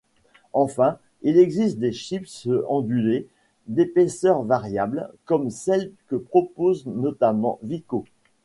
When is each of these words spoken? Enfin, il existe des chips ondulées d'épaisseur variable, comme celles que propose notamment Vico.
Enfin, 0.53 0.97
il 1.21 1.37
existe 1.37 1.77
des 1.77 1.91
chips 1.91 2.47
ondulées 2.67 3.27
d'épaisseur 3.67 4.41
variable, 4.41 5.11
comme 5.25 5.51
celles 5.51 5.91
que 6.07 6.15
propose 6.15 6.87
notamment 6.87 7.59
Vico. 7.61 8.03